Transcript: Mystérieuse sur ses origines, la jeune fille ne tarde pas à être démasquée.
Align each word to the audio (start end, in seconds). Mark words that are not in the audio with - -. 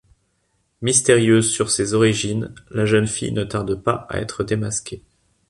Mystérieuse 0.81 1.51
sur 1.51 1.69
ses 1.69 1.93
origines, 1.93 2.55
la 2.71 2.87
jeune 2.87 3.05
fille 3.05 3.31
ne 3.33 3.43
tarde 3.43 3.75
pas 3.75 4.07
à 4.09 4.17
être 4.17 4.43
démasquée. 4.43 5.03